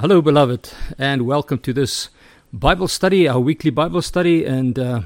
[0.00, 2.08] Hello, beloved, and welcome to this
[2.52, 4.44] Bible study, our weekly Bible study.
[4.44, 5.00] And uh,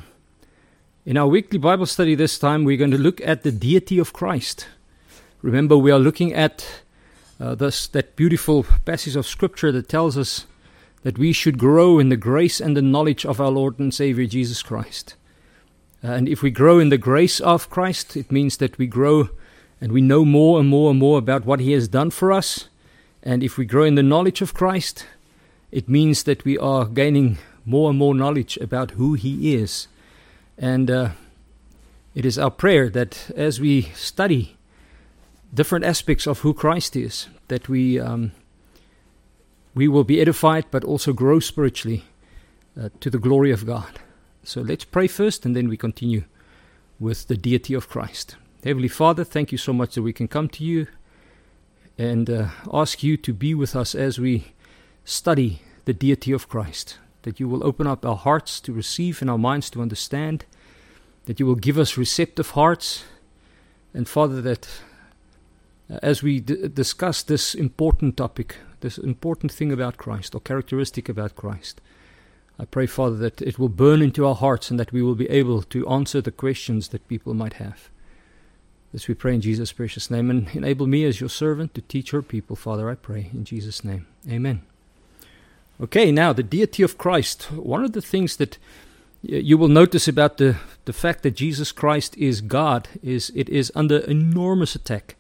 [1.07, 4.13] in our weekly Bible study this time, we're going to look at the deity of
[4.13, 4.68] Christ.
[5.41, 6.83] Remember, we are looking at
[7.41, 10.45] uh, this, that beautiful passage of Scripture that tells us
[11.04, 14.27] that we should grow in the grace and the knowledge of our Lord and Savior
[14.27, 15.14] Jesus Christ.
[16.02, 19.30] And if we grow in the grace of Christ, it means that we grow
[19.80, 22.68] and we know more and more and more about what He has done for us
[23.23, 25.07] and if we grow in the knowledge of Christ,
[25.70, 29.88] it means that we are gaining more and more knowledge about who He is.
[30.59, 31.10] And uh,
[32.14, 34.56] it is our prayer that as we study
[35.55, 38.33] different aspects of who Christ is, that we um,
[39.75, 42.05] we will be edified, but also grow spiritually
[42.78, 44.00] uh, to the glory of God.
[44.45, 46.25] So let's pray first, and then we continue
[47.00, 48.36] with the deity of Christ.
[48.64, 50.86] Heavenly Father, thank you so much that we can come to you
[51.98, 54.52] and uh, ask you to be with us as we
[55.05, 56.98] study the deity of Christ.
[57.23, 60.44] That you will open up our hearts to receive and our minds to understand.
[61.27, 63.05] That you will give us receptive hearts.
[63.94, 64.69] And Father, that
[65.91, 71.08] uh, as we d- discuss this important topic, this important thing about Christ or characteristic
[71.08, 71.80] about Christ,
[72.58, 75.28] I pray, Father, that it will burn into our hearts and that we will be
[75.28, 77.91] able to answer the questions that people might have.
[78.93, 82.12] This we pray in Jesus' precious name, and enable me as your servant to teach
[82.12, 84.07] your people, Father, I pray, in Jesus' name.
[84.31, 84.62] Amen.
[85.81, 87.45] Okay, now the deity of Christ.
[87.53, 88.59] One of the things that
[89.23, 93.73] you will notice about the, the fact that Jesus Christ is God is it is
[93.75, 95.17] under enormous attack.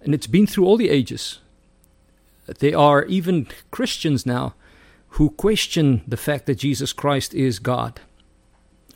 [0.00, 1.38] And it's been through all the ages.
[2.46, 4.54] There are even Christians now
[5.10, 8.00] who question the fact that Jesus Christ is God.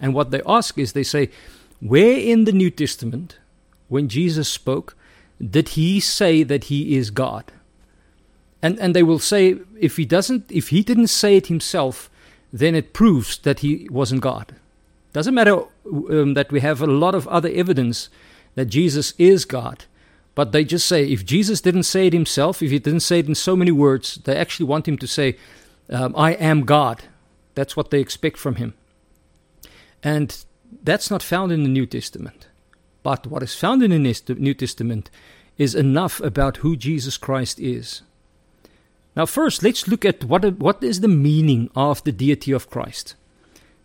[0.01, 1.31] And what they ask is they say,
[1.81, 3.39] where in the New Testament
[3.91, 4.97] when Jesus spoke,
[5.39, 7.53] did he say that he is God?
[8.63, 12.11] And and they will say if he doesn't if he didn't say it himself,
[12.53, 14.55] then it proves that he wasn't God.
[15.13, 18.11] Doesn't matter um, that we have a lot of other evidence
[18.55, 19.85] that Jesus is God,
[20.35, 23.29] but they just say if Jesus didn't say it himself, if he didn't say it
[23.29, 25.37] in so many words, they actually want him to say,
[25.89, 27.05] um, "I am God."
[27.55, 28.75] That's what they expect from him,
[30.03, 30.45] and
[30.83, 32.47] that's not found in the New Testament.
[33.03, 35.11] But what is found in the New Testament
[35.57, 38.03] is enough about who Jesus Christ is.
[39.17, 43.15] Now, first, let's look at what, what is the meaning of the deity of Christ.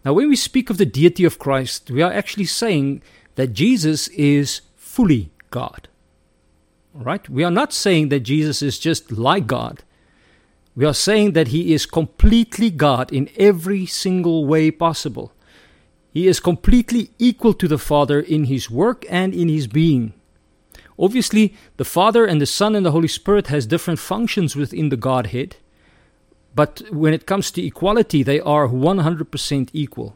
[0.03, 3.01] Now, when we speak of the deity of Christ, we are actually saying
[3.35, 5.87] that Jesus is fully God.
[6.93, 7.27] Right?
[7.27, 9.83] We are not saying that Jesus is just like God.
[10.75, 15.33] We are saying that he is completely God in every single way possible.
[16.15, 20.13] He is completely equal to the Father in his work and in his being.
[20.97, 24.95] Obviously, the Father and the Son and the Holy Spirit has different functions within the
[24.95, 25.57] Godhead,
[26.55, 30.15] but when it comes to equality, they are 100% equal.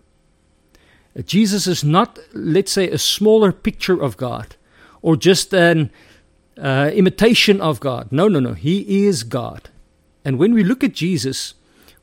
[1.25, 4.55] Jesus is not, let's say, a smaller picture of God
[5.01, 5.91] or just an
[6.57, 8.09] uh, imitation of God.
[8.09, 8.53] No, no, no.
[8.53, 9.67] He is God.
[10.23, 11.55] And when we look at Jesus,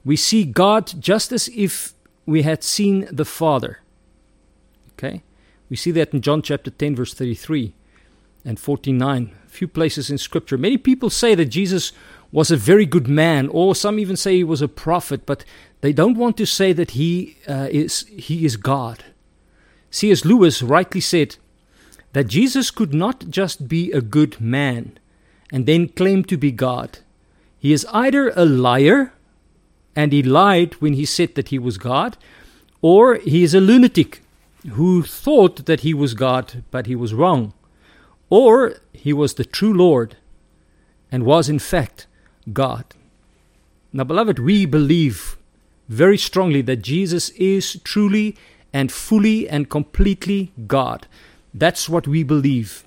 [0.05, 1.95] we see God just as if
[2.27, 3.81] we had seen the Father.
[4.99, 5.23] Okay?
[5.69, 7.75] We see that in John chapter 10, verse 33
[8.45, 9.35] and 49.
[9.45, 10.57] A few places in Scripture.
[10.57, 11.93] Many people say that Jesus
[12.33, 15.45] was a very good man, or some even say he was a prophet, but
[15.81, 19.05] they don't want to say that he, uh, is, he is God.
[19.91, 20.25] C.S.
[20.25, 21.37] Lewis rightly said
[22.13, 24.99] that Jesus could not just be a good man
[25.53, 26.99] and then claim to be God.
[27.59, 29.13] He is either a liar,
[29.95, 32.17] and he lied when he said that he was God,
[32.83, 34.23] or he is a lunatic
[34.71, 37.53] who thought that he was God, but he was wrong.
[38.29, 40.17] Or he was the true Lord
[41.11, 42.07] and was in fact
[42.53, 42.85] God.
[43.93, 45.37] Now, beloved, we believe
[45.89, 48.37] very strongly that Jesus is truly
[48.73, 51.07] and fully and completely God.
[51.55, 52.85] That's what we believe.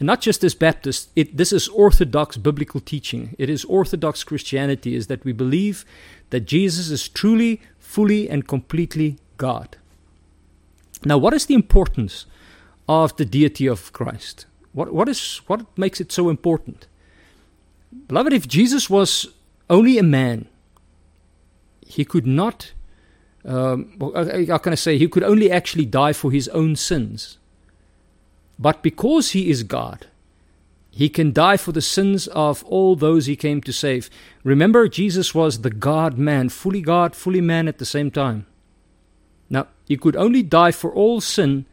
[0.00, 3.34] And not just as Baptists, it, this is orthodox biblical teaching.
[3.38, 5.84] It is orthodox Christianity, is that we believe
[6.30, 9.76] that Jesus is truly, fully, and completely God.
[11.04, 12.26] Now, what is the importance
[12.88, 14.46] of the deity of Christ?
[14.72, 16.86] What, what, is, what makes it so important?
[18.06, 19.28] Beloved, if Jesus was
[19.70, 20.46] only a man,
[21.86, 22.72] he could not,
[23.44, 23.96] um,
[24.48, 27.38] how can I say, he could only actually die for his own sins.
[28.58, 30.06] But because he is God,
[30.90, 34.10] he can die for the sins of all those he came to save.
[34.42, 38.46] Remember, Jesus was the God man, fully God, fully man at the same time.
[39.88, 41.64] He could only die for all sin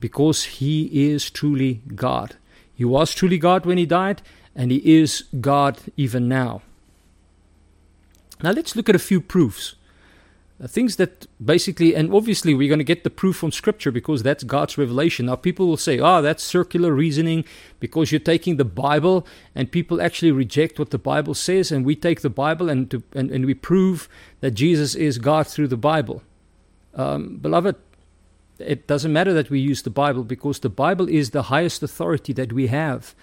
[0.00, 2.34] because he is truly God.
[2.74, 4.20] He was truly God when he died,
[4.56, 6.62] and he is God even now.
[8.42, 9.76] Now let's look at a few proofs.
[10.60, 14.24] Uh, things that basically, and obviously, we're going to get the proof from Scripture because
[14.24, 15.26] that's God's revelation.
[15.26, 17.44] Now, people will say, oh, that's circular reasoning
[17.78, 19.24] because you're taking the Bible,
[19.54, 23.04] and people actually reject what the Bible says, and we take the Bible and, to,
[23.12, 24.08] and, and we prove
[24.40, 26.22] that Jesus is God through the Bible.
[26.94, 27.76] Um, beloved,
[28.58, 32.32] it doesn't matter that we use the Bible because the Bible is the highest authority
[32.34, 33.14] that we have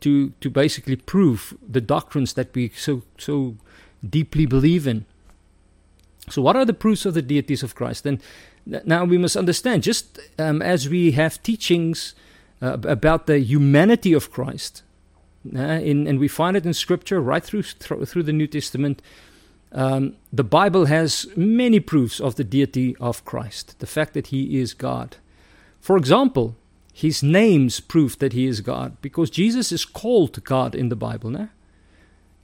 [0.00, 3.56] to, to basically prove the doctrines that we so, so
[4.08, 5.04] deeply believe in.
[6.28, 8.04] So, what are the proofs of the deities of Christ?
[8.04, 8.20] And
[8.66, 12.14] now we must understand, just um, as we have teachings
[12.60, 14.82] uh, about the humanity of Christ,
[15.54, 19.00] uh, in, and we find it in Scripture right through through the New Testament.
[19.72, 24.58] Um, the Bible has many proofs of the deity of Christ, the fact that He
[24.58, 25.16] is God.
[25.80, 26.56] For example,
[26.92, 31.30] His names prove that He is God, because Jesus is called God in the Bible.
[31.30, 31.48] No?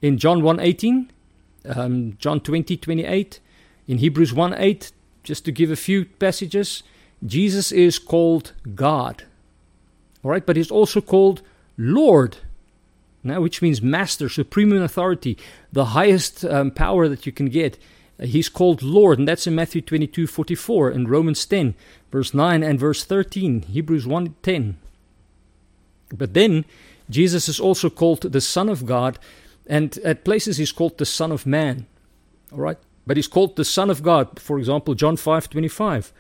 [0.01, 1.09] In John 1.18,
[1.77, 3.41] um, John 20, 28,
[3.87, 4.93] in Hebrews 1 8,
[5.23, 6.83] just to give a few passages,
[7.25, 9.25] Jesus is called God.
[10.25, 11.43] All right, but he's also called
[11.77, 12.39] Lord,
[13.23, 15.39] now, which means master, supreme in authority,
[15.73, 17.79] the highest um, power that you can get.
[18.21, 21.75] Uh, he's called Lord, and that's in Matthew 22 44, and Romans 10,
[22.11, 24.77] verse 9 and verse 13, Hebrews 1 10.
[26.15, 26.65] But then,
[27.09, 29.19] Jesus is also called the Son of God,
[29.67, 31.87] and at places he's called the Son of Man.
[32.53, 32.79] All right?
[33.07, 34.41] but he's called the Son of God.
[34.41, 36.13] For example, John 5 25.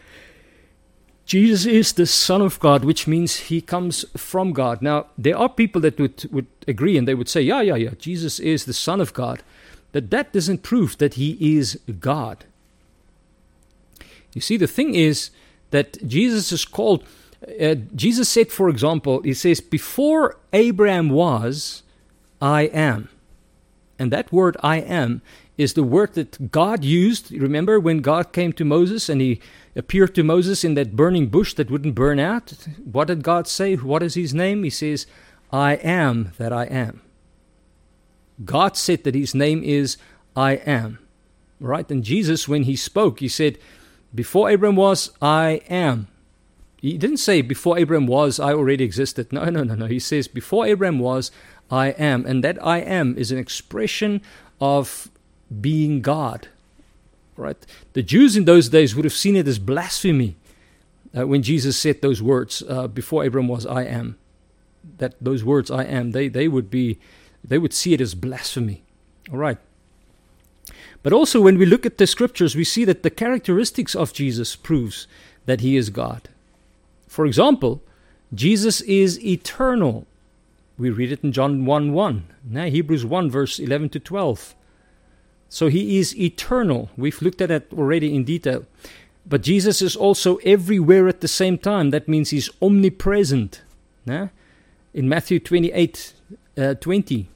[1.32, 4.82] Jesus is the Son of God, which means he comes from God.
[4.82, 7.94] Now, there are people that would, would agree and they would say, yeah, yeah, yeah,
[7.98, 9.42] Jesus is the Son of God.
[9.92, 12.44] But that doesn't prove that he is God.
[14.34, 15.30] You see, the thing is
[15.70, 17.02] that Jesus is called,
[17.58, 21.82] uh, Jesus said, for example, he says, Before Abraham was,
[22.42, 23.08] I am.
[23.98, 25.22] And that word I am
[25.58, 27.30] is the word that God used.
[27.30, 29.40] Remember when God came to Moses and he
[29.76, 32.52] appeared to Moses in that burning bush that wouldn't burn out?
[32.84, 33.76] What did God say?
[33.76, 34.64] What is his name?
[34.64, 35.06] He says,
[35.52, 37.02] I am that I am.
[38.44, 39.96] God said that his name is
[40.34, 40.98] I am.
[41.60, 41.88] Right?
[41.90, 43.58] And Jesus, when he spoke, he said,
[44.14, 46.08] Before Abraham was, I am.
[46.78, 49.32] He didn't say, Before Abraham was, I already existed.
[49.32, 49.86] No, no, no, no.
[49.86, 51.30] He says, Before Abraham was,
[51.70, 52.26] I am.
[52.26, 54.22] And that I am is an expression
[54.60, 55.08] of
[55.60, 56.48] being God.
[57.36, 57.56] Right?
[57.94, 60.36] The Jews in those days would have seen it as blasphemy
[61.16, 64.18] uh, when Jesus said those words uh, before Abraham was I am.
[64.98, 66.98] That those words I am, they, they would be
[67.44, 68.82] they would see it as blasphemy.
[69.30, 69.58] All right.
[71.02, 74.54] But also when we look at the scriptures, we see that the characteristics of Jesus
[74.54, 75.08] proves
[75.46, 76.28] that he is God.
[77.08, 77.82] For example,
[78.32, 80.06] Jesus is eternal.
[80.78, 82.26] We read it in John 1 1.
[82.44, 84.54] Now Hebrews 1 verse 11 to 12.
[85.52, 86.88] So he is eternal.
[86.96, 88.64] We've looked at that already in detail.
[89.26, 91.90] But Jesus is also everywhere at the same time.
[91.90, 93.60] That means he's omnipresent.
[94.06, 94.28] Yeah?
[94.94, 96.14] In Matthew 28
[96.56, 97.28] uh, 20,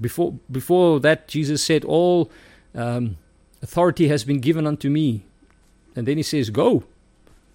[0.00, 2.32] before, before that, Jesus said, All
[2.74, 3.16] um,
[3.62, 5.22] authority has been given unto me.
[5.94, 6.82] And then he says, Go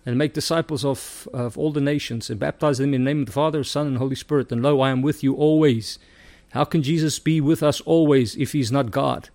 [0.05, 3.25] and make disciples of, of all the nations and baptize them in the name of
[3.25, 4.53] the Father, Son, and Holy Spirit.
[4.53, 5.99] And lo, I am with you always.
[6.51, 9.29] How can Jesus be with us always if he's not God?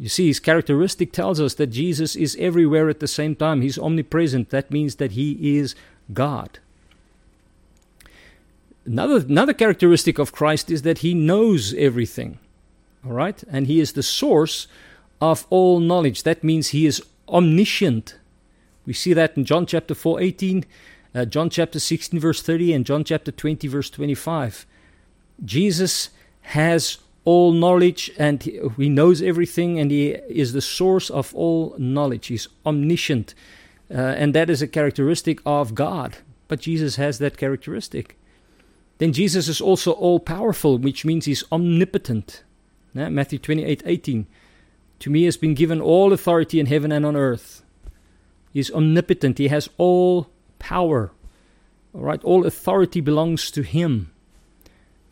[0.00, 3.60] You see, his characteristic tells us that Jesus is everywhere at the same time.
[3.60, 4.48] He's omnipresent.
[4.48, 5.74] That means that he is
[6.14, 6.58] God.
[8.86, 12.38] Another, another characteristic of Christ is that he knows everything.
[13.04, 13.44] All right?
[13.50, 14.68] And he is the source
[15.20, 16.22] of all knowledge.
[16.22, 18.16] That means he is omniscient.
[18.86, 20.64] We see that in John chapter 4, 18,
[21.14, 24.64] uh, John chapter 16, verse 30, and John chapter 20, verse 25.
[25.44, 26.08] Jesus
[26.40, 32.28] has all knowledge and he knows everything and he is the source of all knowledge.
[32.28, 33.34] He's omniscient.
[33.90, 36.18] Uh, and that is a characteristic of God.
[36.48, 38.16] But Jesus has that characteristic.
[38.98, 42.42] Then Jesus is also all powerful, which means he's omnipotent.
[42.94, 44.26] Yeah, Matthew 28 18.
[45.00, 47.62] To me has been given all authority in heaven and on earth.
[48.52, 49.38] He's omnipotent.
[49.38, 51.12] He has all power.
[51.94, 54.12] All right, all authority belongs to him.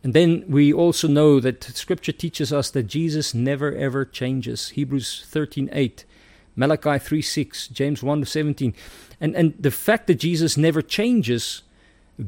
[0.05, 4.71] And then we also know that scripture teaches us that Jesus never ever changes.
[4.71, 6.05] Hebrews 13:8,
[6.57, 8.75] Malachi 3:6, James 1:17.
[9.21, 11.63] And and the fact that Jesus never changes,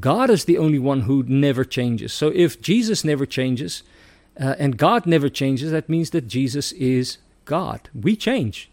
[0.00, 2.12] God is the only one who never changes.
[2.12, 3.82] So if Jesus never changes
[4.40, 7.88] uh, and God never changes, that means that Jesus is God.
[7.94, 8.70] We change.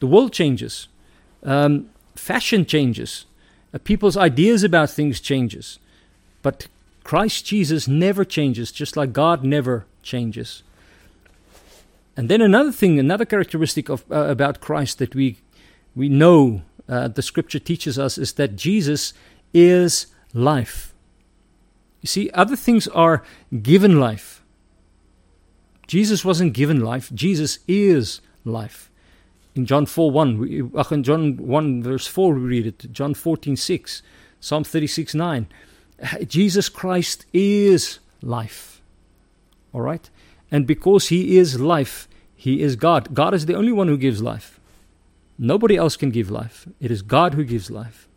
[0.00, 0.88] The world changes.
[1.42, 3.26] Um, fashion changes.
[3.72, 5.78] Uh, people's ideas about things changes.
[6.42, 6.68] But
[7.08, 10.62] Christ Jesus never changes, just like God never changes.
[12.18, 15.38] And then another thing, another characteristic of uh, about Christ that we
[15.96, 19.14] we know uh, the Scripture teaches us is that Jesus
[19.54, 20.92] is life.
[22.02, 23.24] You see, other things are
[23.62, 24.44] given life.
[25.86, 27.10] Jesus wasn't given life.
[27.14, 28.90] Jesus is life.
[29.54, 32.92] In John 4 1, we, in John 1 verse 4, we read it.
[32.92, 34.02] John 14 6,
[34.40, 35.46] Psalm 36 9.
[36.26, 38.80] Jesus Christ is life.
[39.72, 40.08] All right?
[40.50, 43.14] And because He is life, He is God.
[43.14, 44.60] God is the only one who gives life.
[45.38, 46.66] Nobody else can give life.
[46.80, 48.08] It is God who gives life.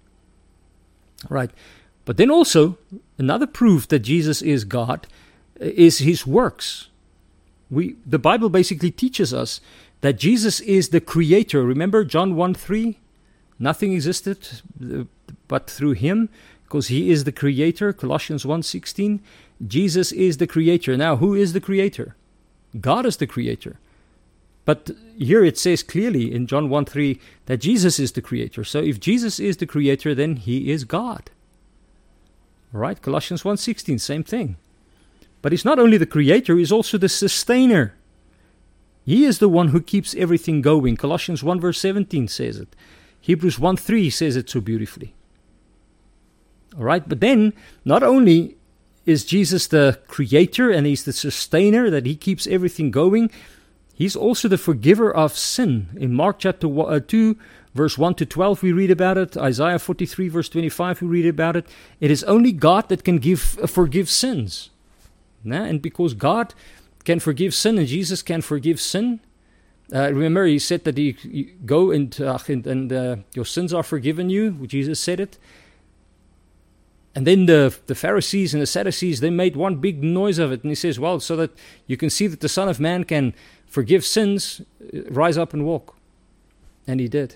[1.29, 1.51] All right?
[2.05, 2.77] But then also,
[3.17, 5.07] another proof that Jesus is God
[5.59, 6.87] is His works.
[7.69, 9.61] We, the Bible basically teaches us
[10.01, 11.63] that Jesus is the creator.
[11.63, 12.97] Remember John 1 3?
[13.59, 14.47] Nothing existed
[14.83, 15.03] uh,
[15.47, 16.29] but through him
[16.71, 17.91] because he is the creator.
[17.91, 19.19] Colossians 1:16.
[19.67, 20.95] Jesus is the creator.
[20.95, 22.15] Now, who is the creator?
[22.79, 23.75] God is the creator.
[24.63, 28.63] But here it says clearly in John 1.3 that Jesus is the creator.
[28.63, 31.29] So if Jesus is the creator, then he is God.
[32.71, 34.55] right Colossians 1:16, same thing.
[35.41, 37.95] But he's not only the creator, he's also the sustainer.
[39.03, 40.95] He is the one who keeps everything going.
[40.95, 42.69] Colossians 1 verse 17 says it.
[43.19, 45.13] Hebrews 1 3 says it so beautifully.
[46.77, 48.55] All right, but then not only
[49.05, 53.29] is Jesus the creator and he's the sustainer, that he keeps everything going,
[53.93, 55.89] he's also the forgiver of sin.
[55.97, 57.37] In Mark chapter uh, 2,
[57.73, 59.35] verse 1 to 12, we read about it.
[59.35, 61.67] Isaiah 43, verse 25, we read about it.
[61.99, 64.69] It is only God that can give, uh, forgive sins.
[65.43, 65.63] Nah?
[65.63, 66.53] And because God
[67.03, 69.19] can forgive sin and Jesus can forgive sin.
[69.93, 73.73] Uh, remember, he said that he, he go and, uh, and, and uh, your sins
[73.73, 74.51] are forgiven you.
[74.67, 75.37] Jesus said it.
[77.13, 80.63] And then the, the Pharisees and the Sadducees, they made one big noise of it.
[80.63, 81.51] And he says, well, so that
[81.87, 83.33] you can see that the Son of Man can
[83.67, 84.61] forgive sins,
[84.93, 85.95] uh, rise up and walk.
[86.87, 87.35] And he did.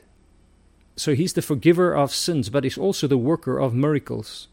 [0.95, 4.47] So he's the forgiver of sins, but he's also the worker of miracles.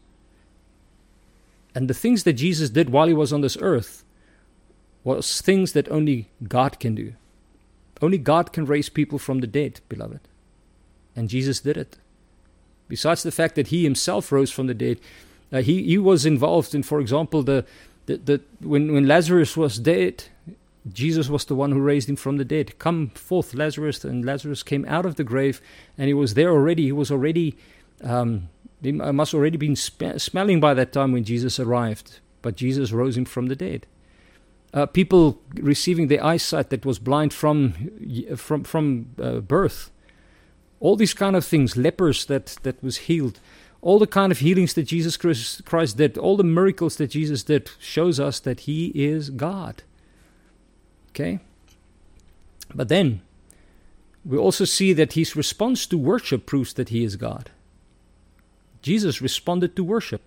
[1.73, 4.03] And the things that Jesus did while he was on this earth
[5.03, 7.13] was things that only God can do.
[8.01, 10.19] Only God can raise people from the dead, beloved.
[11.15, 11.97] And Jesus did it.
[12.93, 14.99] Besides the fact that he himself rose from the dead,
[15.51, 17.65] uh, he, he was involved in, for example, the,
[18.05, 20.25] the, the when, when Lazarus was dead,
[20.91, 22.77] Jesus was the one who raised him from the dead.
[22.77, 25.61] Come forth, Lazarus, and Lazarus came out of the grave,
[25.97, 26.83] and he was there already.
[26.83, 27.55] He was already,
[28.03, 28.49] um,
[28.81, 32.19] he must already been smelling by that time when Jesus arrived.
[32.41, 33.87] But Jesus rose him from the dead
[34.73, 37.73] uh, people receiving their eyesight that was blind from
[38.35, 39.91] from from uh, birth.
[40.83, 43.39] All these kind of things, lepers that that was healed,
[43.81, 47.71] all the kind of healings that Jesus Christ did, all the miracles that Jesus did,
[47.79, 49.83] shows us that He is God.
[51.11, 51.39] Okay.
[52.75, 53.21] But then
[54.25, 57.49] we also see that His response to worship proves that He is God.
[58.81, 60.21] Jesus responded to worship.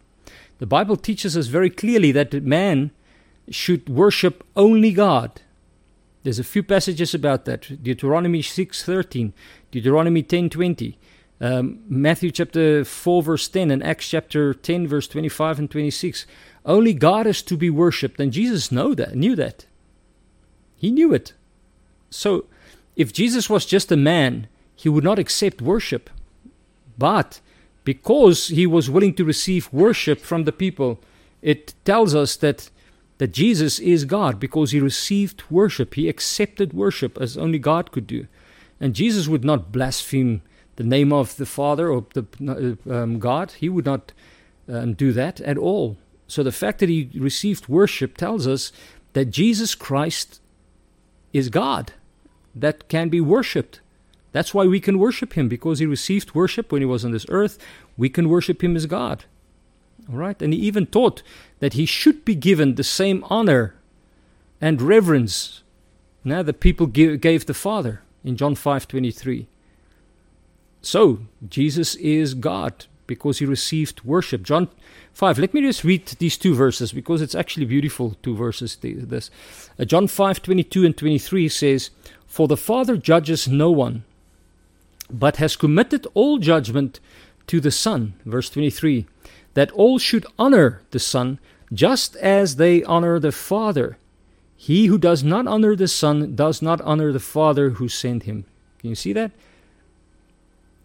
[0.58, 2.92] The Bible teaches us very clearly that man
[3.50, 5.42] should worship only God.
[6.26, 7.84] There's a few passages about that.
[7.84, 9.32] Deuteronomy 6:13,
[9.70, 10.96] Deuteronomy 10:20,
[11.40, 16.26] um, Matthew chapter 4 verse 10 and Acts chapter 10 verse 25 and 26.
[16.64, 19.66] Only God is to be worshipped and Jesus know that, knew that.
[20.74, 21.32] He knew it.
[22.10, 22.46] So
[22.96, 26.10] if Jesus was just a man, he would not accept worship.
[26.98, 27.40] But
[27.84, 30.98] because he was willing to receive worship from the people,
[31.40, 32.68] it tells us that
[33.18, 35.94] that Jesus is God because he received worship.
[35.94, 38.26] He accepted worship as only God could do.
[38.80, 40.42] And Jesus would not blaspheme
[40.76, 43.52] the name of the Father or the um, God.
[43.52, 44.12] He would not
[44.68, 45.96] um, do that at all.
[46.28, 48.72] So the fact that he received worship tells us
[49.14, 50.40] that Jesus Christ
[51.32, 51.92] is God
[52.54, 53.80] that can be worshipped.
[54.32, 57.26] That's why we can worship him because he received worship when he was on this
[57.28, 57.58] earth.
[57.96, 59.24] We can worship him as God.
[60.10, 61.22] All right, and he even taught
[61.58, 63.74] that he should be given the same honor
[64.60, 65.62] and reverence
[66.24, 69.46] now that people give, gave the Father in John 5:23.
[70.82, 74.42] So, Jesus is God because he received worship.
[74.42, 74.68] John
[75.12, 75.38] 5.
[75.38, 79.30] Let me just read these two verses because it's actually beautiful two verses this.
[79.78, 81.90] Uh, John 5:22 and 23 says,
[82.26, 84.04] "For the Father judges no one,
[85.10, 87.00] but has committed all judgment
[87.46, 89.06] to the Son." Verse 23
[89.56, 91.38] that all should honor the Son
[91.72, 93.96] just as they honor the Father.
[94.54, 98.44] He who does not honor the Son does not honor the Father who sent him.
[98.78, 99.30] Can you see that?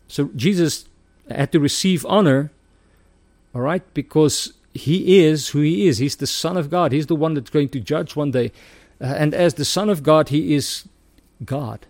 [0.07, 0.85] So Jesus
[1.29, 2.49] had to receive honor,
[3.53, 5.97] all right, because he is who he is.
[5.97, 6.93] He's the Son of God.
[6.93, 8.53] He's the one that's going to judge one day.
[9.01, 10.87] Uh, and as the Son of God, he is
[11.43, 11.85] God.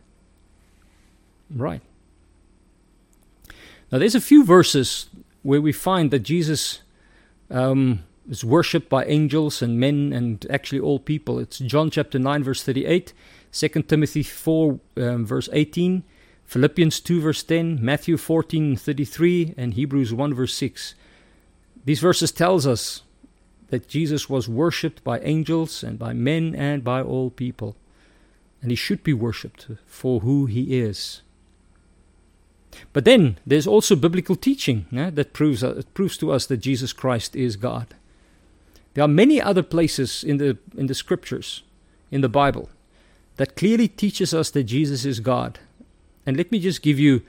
[1.56, 1.82] Right.
[3.92, 5.10] Now, there's a few verses
[5.44, 6.82] where we find that Jesus
[7.50, 11.40] um, is worshipped by angels and men and actually all people.
[11.40, 13.14] It's John chapter 9, verse 38,
[13.52, 16.04] 2 Timothy 4, um, verse 18,
[16.46, 20.96] Philippians 2, verse 10, Matthew 14, 33, and Hebrews 1, verse 6.
[21.84, 23.02] These verses tells us
[23.70, 27.76] that Jesus was worshipped by angels and by men and by all people.
[28.62, 31.22] And he should be worshipped for who he is.
[32.94, 36.94] But then there's also biblical teaching yeah, that proves, uh, proves to us that Jesus
[36.94, 37.88] Christ is God.
[38.94, 41.64] There are many other places in the, in the scriptures,
[42.12, 42.70] in the Bible,
[43.38, 45.60] that clearly teaches us that Jesus is God.
[46.26, 47.22] And let me just give you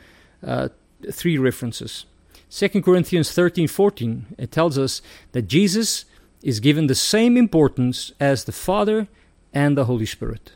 [0.45, 0.69] uh,
[1.11, 2.05] three references.
[2.51, 5.01] 2 Corinthians 13 14, it tells us
[5.33, 6.05] that Jesus
[6.43, 9.09] is given the same importance as the Father
[9.55, 10.53] and the Holy Spirit.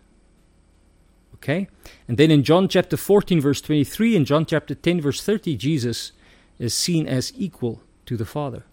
[1.47, 1.69] Okay?
[2.09, 6.11] And then in John chapter 14, verse 23, and John chapter 10, verse 30, Jesus
[6.59, 8.65] is seen as equal to the Father.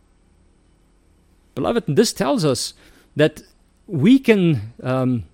[1.53, 2.73] Beloved, this tells us
[3.15, 3.43] that
[3.85, 5.25] we can um,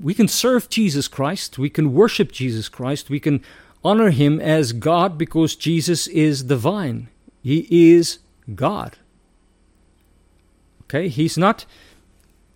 [0.00, 3.42] we can serve Jesus Christ, we can worship Jesus Christ, we can
[3.82, 7.08] honor him as God because Jesus is divine.
[7.42, 8.20] He is
[8.54, 8.98] God.
[10.84, 11.66] Okay, he's not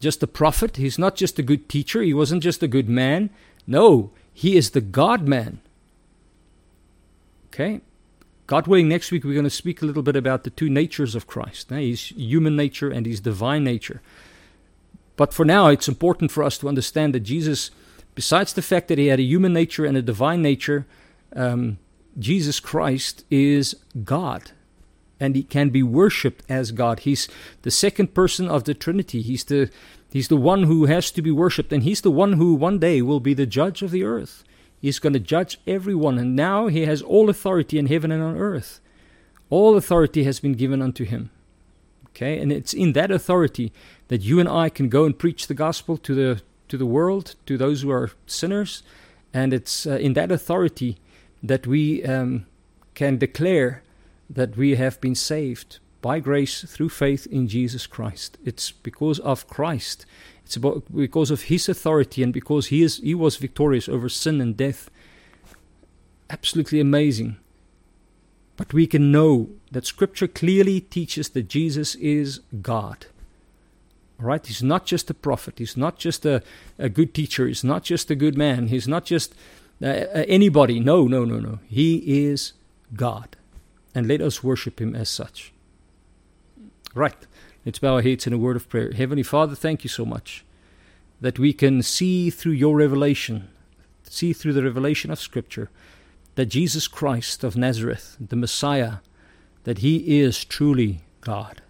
[0.01, 3.31] just a prophet, he's not just a good teacher, he wasn't just a good man.
[3.67, 5.61] No, he is the God man.
[7.49, 7.81] Okay,
[8.47, 11.15] God willing, next week we're going to speak a little bit about the two natures
[11.15, 11.81] of Christ eh?
[11.81, 14.03] his human nature and his divine nature.
[15.17, 17.71] But for now, it's important for us to understand that Jesus,
[18.15, 20.87] besides the fact that he had a human nature and a divine nature,
[21.35, 21.79] um,
[22.19, 24.53] Jesus Christ is God
[25.19, 27.01] and he can be worshipped as God.
[27.01, 27.29] He's
[27.63, 29.23] the second person of the Trinity.
[29.23, 29.71] He's the
[30.11, 33.03] he's the one who has to be worshipped and he's the one who one day
[33.03, 34.45] will be the judge of the earth.
[34.81, 36.19] He's going to judge everyone.
[36.19, 38.81] And now he has all authority in heaven and on earth.
[39.49, 41.31] All authority has been given unto him.
[42.09, 43.73] Okay, and it's in that authority
[44.09, 47.35] that you and I can go and preach the gospel to the to the world,
[47.45, 48.83] to those who are sinners,
[49.33, 50.97] and it's uh, in that authority
[51.43, 52.47] that we um,
[52.95, 53.83] can declare
[54.29, 58.39] that we have been saved by grace through faith in Jesus Christ.
[58.45, 60.07] It's because of Christ
[60.47, 64.41] it's about because of his authority and because he is he was victorious over sin
[64.41, 64.89] and death.
[66.31, 67.37] Absolutely amazing.
[68.57, 73.07] But we can know that scripture clearly teaches that Jesus is God.
[74.19, 74.47] Right?
[74.47, 75.59] He's not just a prophet.
[75.59, 76.43] He's not just a,
[76.79, 77.49] a good teacher.
[77.49, 78.69] He's not just a good man.
[78.69, 79.35] He's not just
[79.83, 80.79] uh, uh anybody.
[80.79, 81.59] No, no, no, no.
[81.67, 82.53] He is
[82.95, 83.37] God.
[83.97, 85.55] And let us worship him as such.
[86.95, 87.17] Right.
[87.65, 88.93] Let's bow our heads in a word of prayer.
[88.93, 90.45] Heavenly Father, thank you so much
[91.19, 93.49] that we can see through your revelation,
[94.03, 95.71] see through the revelation of Scripture,
[96.35, 98.97] that Jesus Christ of Nazareth, the Messiah,
[99.65, 101.63] that he is truly God.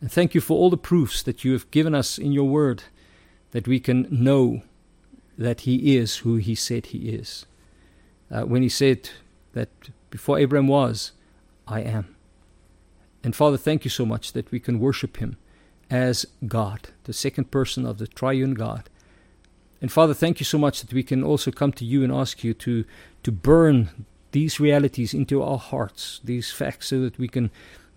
[0.00, 2.84] And thank you for all the proofs that you have given us in your word
[3.50, 4.62] that we can know
[5.36, 7.44] that he is who he said he is.
[8.30, 9.10] Uh, when he said
[9.54, 9.68] that
[10.10, 11.10] before Abraham was,
[11.66, 12.14] I am.
[13.22, 15.36] And Father, thank you so much that we can worship Him
[15.90, 18.90] as God, the second person of the triune God.
[19.80, 22.44] And Father, thank you so much that we can also come to you and ask
[22.44, 22.84] you to,
[23.22, 27.50] to burn these realities into our hearts, these facts, so that we can,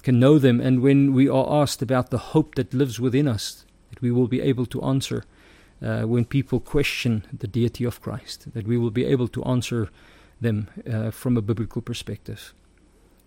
[0.03, 0.59] can know them.
[0.61, 4.27] And when we are asked about the hope that lives within us, that we will
[4.27, 5.23] be able to answer.
[5.79, 9.89] Uh, when people question the deity of Christ, that we will be able to answer
[10.41, 12.53] them uh, from a biblical perspective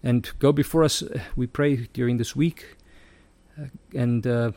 [0.03, 2.77] and go before us, uh, we pray, during this week.
[3.61, 4.53] Uh, and uh,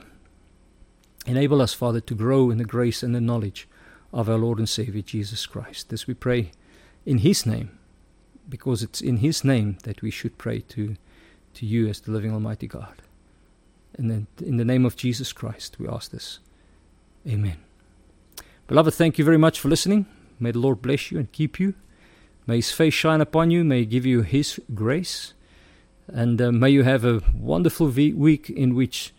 [1.26, 3.68] enable us, Father, to grow in the grace and the knowledge
[4.12, 5.90] of our Lord and Savior Jesus Christ.
[5.90, 6.52] This we pray
[7.06, 7.78] in His name,
[8.48, 10.96] because it's in His name that we should pray to,
[11.56, 13.02] to you as the living Almighty God.
[13.98, 16.40] And then in the name of Jesus Christ, we ask this.
[17.28, 17.58] Amen.
[18.68, 20.06] Beloved, thank you very much for listening.
[20.40, 21.74] May the Lord bless you and keep you.
[22.46, 23.64] May His face shine upon you.
[23.64, 25.34] May He give you His grace.
[26.08, 29.14] And uh, may you have a wonderful week in which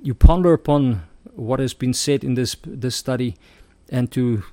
[0.00, 1.02] you ponder upon
[1.34, 3.36] what has been said in this, this study
[3.88, 4.44] and to,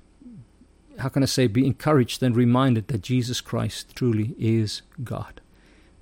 [1.00, 5.42] how can I say, be encouraged and reminded that Jesus Christ truly is God.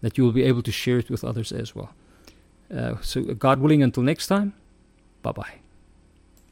[0.02, 1.93] That you will be able to share it with others as well.
[2.74, 4.54] Uh, so, God willing, until next time,
[5.22, 5.66] bye bye.